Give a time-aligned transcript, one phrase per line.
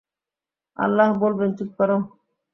[0.79, 1.89] আল্লাহ বলবেনঃ চুপ কর!